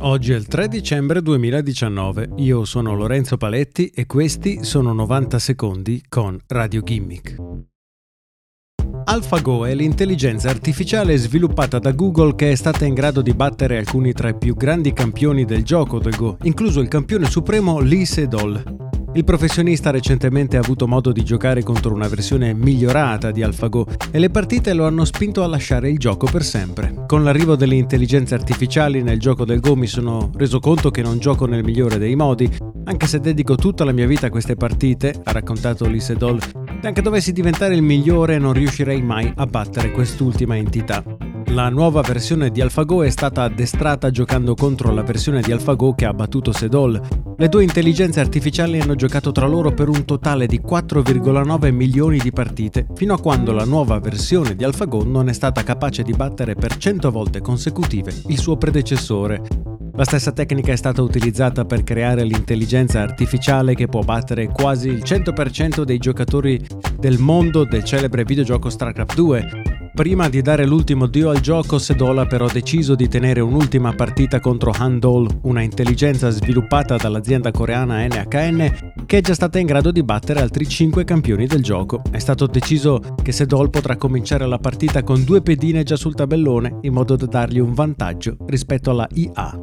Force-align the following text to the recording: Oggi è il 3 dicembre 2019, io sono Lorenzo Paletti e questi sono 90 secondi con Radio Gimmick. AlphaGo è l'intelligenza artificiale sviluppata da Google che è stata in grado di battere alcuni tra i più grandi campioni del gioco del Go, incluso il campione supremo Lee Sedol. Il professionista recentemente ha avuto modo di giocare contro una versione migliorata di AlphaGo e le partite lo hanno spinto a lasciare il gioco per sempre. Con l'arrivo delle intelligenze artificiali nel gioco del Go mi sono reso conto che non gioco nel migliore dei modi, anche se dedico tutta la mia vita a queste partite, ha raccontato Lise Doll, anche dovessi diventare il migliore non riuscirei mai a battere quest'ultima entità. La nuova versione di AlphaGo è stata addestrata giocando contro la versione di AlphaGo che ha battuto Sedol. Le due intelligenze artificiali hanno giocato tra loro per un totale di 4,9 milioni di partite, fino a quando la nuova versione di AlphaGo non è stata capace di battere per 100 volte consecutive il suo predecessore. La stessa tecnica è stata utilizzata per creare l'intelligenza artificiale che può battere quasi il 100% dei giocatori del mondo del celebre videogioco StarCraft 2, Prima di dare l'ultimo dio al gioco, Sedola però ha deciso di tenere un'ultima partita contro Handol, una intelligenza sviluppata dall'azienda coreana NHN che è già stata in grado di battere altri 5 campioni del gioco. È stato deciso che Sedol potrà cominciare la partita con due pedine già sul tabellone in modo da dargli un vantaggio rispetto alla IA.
Oggi 0.00 0.32
è 0.32 0.36
il 0.36 0.46
3 0.46 0.68
dicembre 0.68 1.22
2019, 1.22 2.30
io 2.36 2.66
sono 2.66 2.94
Lorenzo 2.94 3.38
Paletti 3.38 3.88
e 3.88 4.04
questi 4.04 4.62
sono 4.62 4.92
90 4.92 5.38
secondi 5.38 6.02
con 6.06 6.38
Radio 6.48 6.82
Gimmick. 6.82 7.36
AlphaGo 9.04 9.64
è 9.64 9.74
l'intelligenza 9.74 10.50
artificiale 10.50 11.16
sviluppata 11.16 11.78
da 11.78 11.92
Google 11.92 12.34
che 12.34 12.52
è 12.52 12.54
stata 12.56 12.84
in 12.84 12.92
grado 12.92 13.22
di 13.22 13.32
battere 13.32 13.78
alcuni 13.78 14.12
tra 14.12 14.28
i 14.28 14.36
più 14.36 14.54
grandi 14.54 14.92
campioni 14.92 15.44
del 15.46 15.64
gioco 15.64 15.98
del 15.98 16.14
Go, 16.14 16.36
incluso 16.42 16.80
il 16.80 16.88
campione 16.88 17.24
supremo 17.24 17.80
Lee 17.80 18.04
Sedol. 18.04 18.85
Il 19.16 19.24
professionista 19.24 19.90
recentemente 19.90 20.58
ha 20.58 20.60
avuto 20.60 20.86
modo 20.86 21.10
di 21.10 21.24
giocare 21.24 21.62
contro 21.62 21.94
una 21.94 22.06
versione 22.06 22.52
migliorata 22.52 23.30
di 23.30 23.42
AlphaGo 23.42 23.86
e 24.10 24.18
le 24.18 24.28
partite 24.28 24.74
lo 24.74 24.86
hanno 24.86 25.06
spinto 25.06 25.42
a 25.42 25.46
lasciare 25.46 25.88
il 25.88 25.96
gioco 25.96 26.28
per 26.30 26.44
sempre. 26.44 27.04
Con 27.06 27.24
l'arrivo 27.24 27.56
delle 27.56 27.76
intelligenze 27.76 28.34
artificiali 28.34 29.02
nel 29.02 29.18
gioco 29.18 29.46
del 29.46 29.60
Go 29.60 29.74
mi 29.74 29.86
sono 29.86 30.30
reso 30.34 30.60
conto 30.60 30.90
che 30.90 31.00
non 31.00 31.18
gioco 31.18 31.46
nel 31.46 31.64
migliore 31.64 31.96
dei 31.96 32.14
modi, 32.14 32.46
anche 32.84 33.06
se 33.06 33.18
dedico 33.18 33.54
tutta 33.54 33.84
la 33.86 33.92
mia 33.92 34.06
vita 34.06 34.26
a 34.26 34.30
queste 34.30 34.54
partite, 34.54 35.18
ha 35.24 35.32
raccontato 35.32 35.86
Lise 35.86 36.14
Doll, 36.14 36.38
anche 36.82 37.00
dovessi 37.00 37.32
diventare 37.32 37.74
il 37.74 37.82
migliore 37.82 38.36
non 38.36 38.52
riuscirei 38.52 39.00
mai 39.00 39.32
a 39.34 39.46
battere 39.46 39.92
quest'ultima 39.92 40.58
entità. 40.58 41.02
La 41.50 41.68
nuova 41.70 42.00
versione 42.02 42.50
di 42.50 42.60
AlphaGo 42.60 43.02
è 43.02 43.10
stata 43.10 43.42
addestrata 43.42 44.10
giocando 44.10 44.54
contro 44.54 44.92
la 44.92 45.02
versione 45.02 45.40
di 45.40 45.52
AlphaGo 45.52 45.94
che 45.94 46.04
ha 46.04 46.12
battuto 46.12 46.52
Sedol. 46.52 47.00
Le 47.38 47.48
due 47.48 47.62
intelligenze 47.62 48.20
artificiali 48.20 48.80
hanno 48.80 48.94
giocato 48.94 49.32
tra 49.32 49.46
loro 49.46 49.72
per 49.72 49.88
un 49.88 50.04
totale 50.04 50.46
di 50.46 50.60
4,9 50.60 51.72
milioni 51.72 52.18
di 52.18 52.32
partite, 52.32 52.86
fino 52.94 53.14
a 53.14 53.20
quando 53.20 53.52
la 53.52 53.64
nuova 53.64 53.98
versione 54.00 54.54
di 54.54 54.64
AlphaGo 54.64 55.04
non 55.04 55.28
è 55.28 55.32
stata 55.32 55.62
capace 55.62 56.02
di 56.02 56.12
battere 56.12 56.54
per 56.54 56.76
100 56.76 57.10
volte 57.10 57.40
consecutive 57.40 58.12
il 58.26 58.38
suo 58.38 58.56
predecessore. 58.56 59.40
La 59.94 60.04
stessa 60.04 60.32
tecnica 60.32 60.72
è 60.72 60.76
stata 60.76 61.00
utilizzata 61.00 61.64
per 61.64 61.84
creare 61.84 62.22
l'intelligenza 62.24 63.00
artificiale 63.00 63.74
che 63.74 63.86
può 63.86 64.00
battere 64.00 64.48
quasi 64.48 64.88
il 64.88 65.02
100% 65.02 65.84
dei 65.84 65.96
giocatori 65.96 66.60
del 66.98 67.18
mondo 67.18 67.64
del 67.64 67.82
celebre 67.82 68.24
videogioco 68.24 68.68
StarCraft 68.68 69.14
2, 69.14 69.62
Prima 69.96 70.28
di 70.28 70.42
dare 70.42 70.66
l'ultimo 70.66 71.06
dio 71.06 71.30
al 71.30 71.40
gioco, 71.40 71.78
Sedola 71.78 72.26
però 72.26 72.44
ha 72.44 72.52
deciso 72.52 72.94
di 72.94 73.08
tenere 73.08 73.40
un'ultima 73.40 73.94
partita 73.94 74.40
contro 74.40 74.70
Handol, 74.76 75.26
una 75.44 75.62
intelligenza 75.62 76.28
sviluppata 76.28 76.96
dall'azienda 76.96 77.50
coreana 77.50 78.06
NHN 78.06 78.92
che 79.06 79.16
è 79.16 79.20
già 79.22 79.32
stata 79.32 79.58
in 79.58 79.64
grado 79.64 79.90
di 79.90 80.02
battere 80.02 80.42
altri 80.42 80.68
5 80.68 81.02
campioni 81.04 81.46
del 81.46 81.62
gioco. 81.62 82.02
È 82.10 82.18
stato 82.18 82.46
deciso 82.46 83.00
che 83.22 83.32
Sedol 83.32 83.70
potrà 83.70 83.96
cominciare 83.96 84.46
la 84.46 84.58
partita 84.58 85.02
con 85.02 85.24
due 85.24 85.40
pedine 85.40 85.82
già 85.82 85.96
sul 85.96 86.14
tabellone 86.14 86.76
in 86.82 86.92
modo 86.92 87.16
da 87.16 87.24
dargli 87.24 87.58
un 87.58 87.72
vantaggio 87.72 88.36
rispetto 88.46 88.90
alla 88.90 89.08
IA. 89.14 89.62